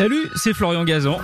[0.00, 1.18] Salut, c'est Florian Gazan.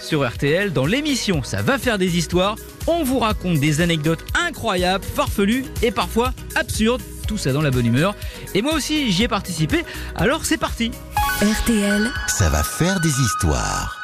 [0.00, 5.04] Sur RTL, dans l'émission Ça va faire des histoires, on vous raconte des anecdotes incroyables,
[5.04, 7.02] farfelues et parfois absurdes.
[7.28, 8.14] Tout ça dans la bonne humeur.
[8.54, 9.84] Et moi aussi, j'y ai participé.
[10.16, 10.90] Alors c'est parti.
[11.42, 13.94] RTL, Ça va faire des histoires.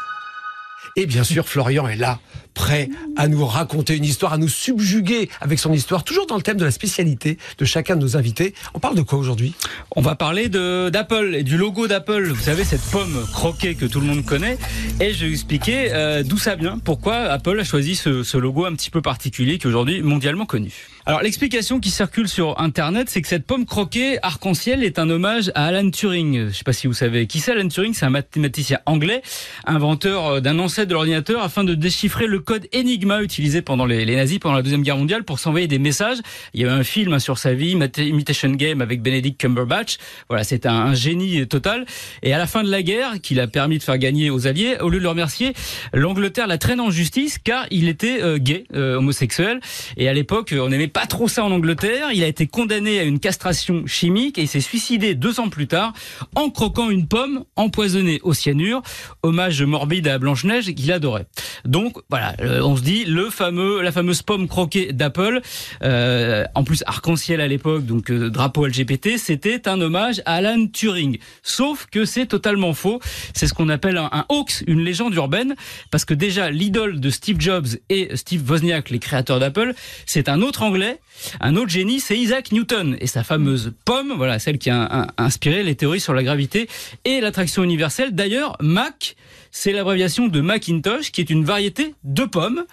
[0.97, 2.19] Et bien sûr, Florian est là,
[2.61, 6.43] prêt à nous raconter une histoire, à nous subjuguer avec son histoire, toujours dans le
[6.43, 8.53] thème de la spécialité de chacun de nos invités.
[8.75, 9.55] On parle de quoi aujourd'hui?
[9.97, 12.29] On va parler d'Apple et du logo d'Apple.
[12.29, 14.59] Vous savez cette pomme croquée que tout le monde connaît.
[15.01, 18.75] Et je vais expliquer euh, d'où ça vient, pourquoi Apple a choisi ce, logo un
[18.75, 20.71] petit peu particulier qui est aujourd'hui mondialement connu.
[21.07, 25.51] Alors l'explication qui circule sur Internet, c'est que cette pomme croquée arc-en-ciel est un hommage
[25.55, 26.49] à Alan Turing.
[26.49, 29.23] Je sais pas si vous savez qui c'est Alan Turing, c'est un mathématicien anglais,
[29.65, 34.05] inventeur euh, d'un ancêtre de l'ordinateur afin de déchiffrer le code Enigma utilisé pendant les,
[34.17, 36.17] nazis pendant la deuxième guerre mondiale pour s'envoyer des messages.
[36.53, 39.99] Il y a un film hein, sur sa vie, Imitation Game avec Benedict Cumberbatch.
[40.29, 41.87] Voilà, c'est un, un génie total.
[42.25, 44.79] Et à la fin de la guerre, qu'il a permis de faire gagner aux Alliés,
[44.81, 45.53] au lieu de le remercier,
[45.93, 49.61] l'Angleterre la traîne en justice car il était euh, gay, euh, homosexuel.
[49.97, 52.09] Et à l'époque, on n'aimait pas trop ça en Angleterre.
[52.13, 55.69] Il a été condamné à une castration chimique et il s'est suicidé deux ans plus
[55.69, 55.93] tard
[56.35, 58.83] en croquant une pomme empoisonnée au cyanure.
[59.23, 61.27] Hommage morbide à Blanche-Neige qu'il adorait.
[61.65, 65.41] Donc voilà, euh, on se dit le fameux, la fameuse pomme croquée d'Apple,
[65.83, 70.67] euh, en plus arc-en-ciel à l'époque, donc euh, drapeau LGBT, c'était un hommage à Alan
[70.67, 71.19] Turing.
[71.43, 73.01] Sauf que c'est totalement faux.
[73.35, 75.55] C'est ce qu'on appelle un, hoax, une légende urbaine,
[75.91, 79.75] parce que déjà l'idole de Steve Jobs et Steve Wozniak, les créateurs d'Apple,
[80.07, 80.99] c'est un autre Anglais,
[81.41, 85.07] un autre génie, c'est Isaac Newton et sa fameuse pomme, voilà celle qui a un-
[85.19, 86.69] inspiré les théories sur la gravité
[87.05, 88.15] et l'attraction universelle.
[88.15, 89.17] D'ailleurs, Mac
[89.51, 92.65] c'est l'abréviation de Macintosh, qui est une variété de pommes.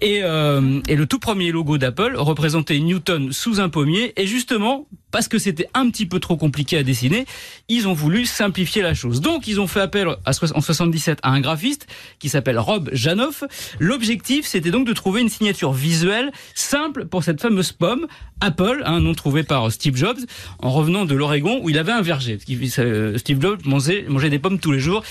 [0.00, 4.12] Et, euh, le tout premier logo d'Apple représentait Newton sous un pommier.
[4.16, 7.26] Et justement, parce que c'était un petit peu trop compliqué à dessiner,
[7.68, 9.20] ils ont voulu simplifier la chose.
[9.20, 11.86] Donc, ils ont fait appel à, en 77 à un graphiste
[12.18, 13.44] qui s'appelle Rob Janoff.
[13.78, 18.06] L'objectif, c'était donc de trouver une signature visuelle simple pour cette fameuse pomme.
[18.40, 20.18] Apple, un nom trouvé par Steve Jobs,
[20.58, 22.38] en revenant de l'Oregon où il avait un verger.
[22.78, 25.02] Euh, Steve Jobs mangeait des pommes tous les jours.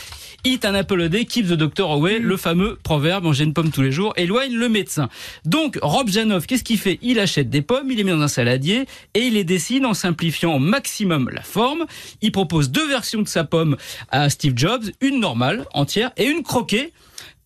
[0.47, 3.71] Eat an apple a day, keep the doctor away, le fameux proverbe, manger une pomme
[3.71, 5.09] tous les jours, éloigne le médecin.
[5.43, 6.99] Donc, Rob Janoff, qu'est-ce qu'il fait?
[7.01, 8.85] Il achète des pommes, il les met dans un saladier
[9.15, 11.85] et il les dessine en simplifiant au maximum la forme.
[12.21, 13.75] Il propose deux versions de sa pomme
[14.11, 16.93] à Steve Jobs, une normale, entière, et une croquée.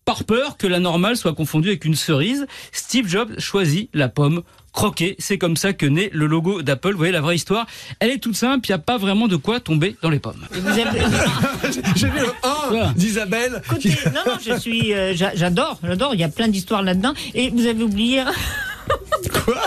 [0.04, 4.42] Par peur que la normale soit confondue avec une cerise, Steve Jobs choisit la pomme
[4.72, 5.14] croquée.
[5.18, 6.92] C'est comme ça que naît le logo d'Apple.
[6.92, 7.66] Vous voyez la vraie histoire.
[8.00, 10.44] Elle est toute simple, il n'y a pas vraiment de quoi tomber dans les pommes.
[10.50, 10.82] Vous avez-
[11.96, 12.49] J'ai vu le 1 Voilà.
[12.96, 13.62] d'Isabelle.
[13.72, 16.14] Non, non, je suis, euh, j'a- j'adore, j'adore.
[16.14, 17.12] Il y a plein d'histoires là-dedans.
[17.34, 18.22] Et vous avez oublié.
[19.44, 19.62] Quoi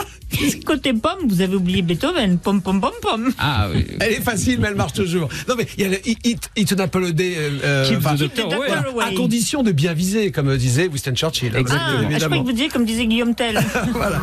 [0.66, 2.40] Côté pomme, vous avez oublié Beethoven.
[2.40, 3.32] Pomme, pomme, pomme, pomme.
[3.38, 3.86] Ah oui.
[4.00, 5.30] Elle est facile, mais elle marche toujours.
[5.48, 7.36] Non, mais il y a le It, it an apple a day.
[7.38, 8.68] euh, Keep the enfin, doctor the away.
[8.70, 9.06] doctor away.
[9.06, 11.56] à condition de bien viser, comme disait Winston Churchill.
[11.56, 11.80] Exactement.
[11.80, 12.42] Ah, je croyais Évidemment.
[12.42, 13.60] que vous disiez comme disait Guillaume Tell.
[13.94, 14.20] Voilà.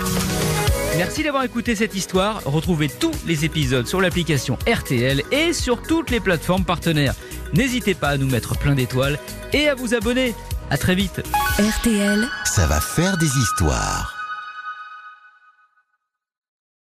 [0.96, 2.42] Merci d'avoir écouté cette histoire.
[2.44, 7.14] Retrouvez tous les épisodes sur l'application RTL et sur toutes les plateformes partenaires.
[7.54, 9.18] N'hésitez pas à nous mettre plein d'étoiles
[9.52, 10.34] et à vous abonner.
[10.70, 11.22] À très vite.
[11.58, 12.28] RTL.
[12.44, 14.19] Ça va faire des histoires.